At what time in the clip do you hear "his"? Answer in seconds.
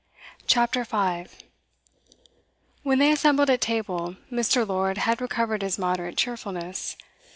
5.61-5.77